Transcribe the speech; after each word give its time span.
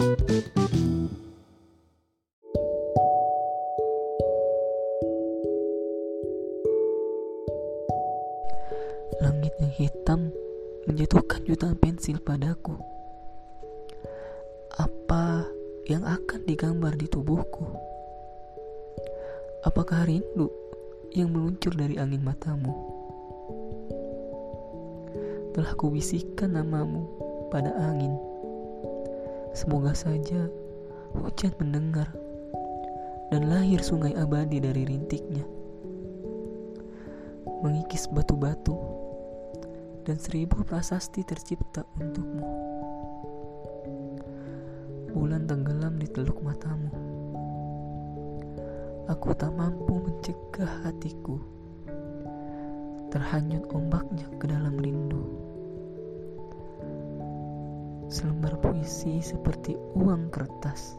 Langit 0.00 0.24
yang 9.60 9.74
hitam 9.76 10.32
menjatuhkan 10.88 11.44
jutaan 11.44 11.76
pensil 11.76 12.16
padaku. 12.16 12.80
Apa 14.80 15.44
yang 15.84 16.08
akan 16.08 16.48
digambar 16.48 16.96
di 16.96 17.04
tubuhku? 17.04 17.68
Apakah 19.68 20.08
rindu 20.08 20.48
yang 21.12 21.28
meluncur 21.28 21.76
dari 21.76 22.00
angin 22.00 22.24
matamu? 22.24 22.72
Telah 25.52 25.76
kubisikkan 25.76 26.56
namamu 26.56 27.04
pada 27.52 27.76
angin. 27.76 28.29
Semoga 29.60 29.92
saja 29.92 30.48
hujan 31.12 31.52
mendengar 31.60 32.08
dan 33.28 33.52
lahir 33.52 33.84
sungai 33.84 34.16
abadi 34.16 34.56
dari 34.56 34.88
rintiknya. 34.88 35.44
Mengikis 37.60 38.08
batu-batu 38.08 38.72
dan 40.08 40.16
seribu 40.16 40.64
prasasti 40.64 41.20
tercipta 41.28 41.84
untukmu. 42.00 42.40
Bulan 45.12 45.44
tenggelam 45.44 46.00
di 46.00 46.08
teluk 46.08 46.40
matamu. 46.40 46.96
Aku 49.12 49.36
tak 49.36 49.52
mampu 49.52 50.00
mencegah 50.00 50.88
hatiku 50.88 51.36
terhanyut 53.12 53.68
ombaknya 53.76 54.24
ke 54.40 54.48
dalam 54.48 54.80
rindu. 54.80 55.20
Selembar 58.10 58.58
puisi 58.58 59.22
seperti 59.22 59.78
uang 59.94 60.34
kertas 60.34 60.98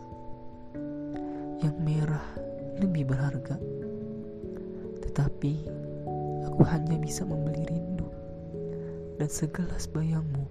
yang 1.60 1.76
merah 1.84 2.24
lebih 2.80 3.04
berharga, 3.04 3.60
tetapi 5.04 5.68
aku 6.48 6.62
hanya 6.72 6.96
bisa 6.96 7.28
membeli 7.28 7.68
rindu 7.68 8.08
dan 9.20 9.28
segelas 9.28 9.92
bayangmu. 9.92 10.48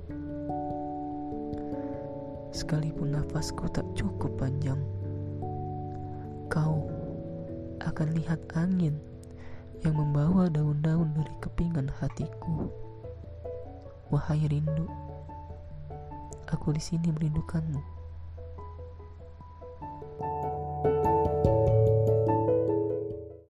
Sekalipun 2.53 3.17
nafasku 3.17 3.65
tak 3.73 3.89
cukup 3.97 4.37
panjang, 4.37 4.85
kau 6.53 6.85
akan 7.81 8.09
lihat 8.21 8.37
angin 8.53 9.01
yang 9.81 9.97
membawa 9.97 10.53
daun-daun 10.53 11.09
dari 11.17 11.35
kepingan 11.41 11.89
hatiku. 11.89 12.69
Wahai 14.13 14.45
rindu, 14.45 14.85
aku 16.51 16.75
di 16.75 16.83
sini 16.83 17.09
merindukanmu. 17.15 18.00